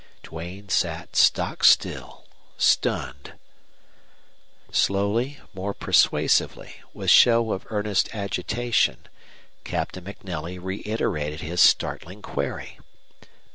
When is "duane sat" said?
0.23-1.15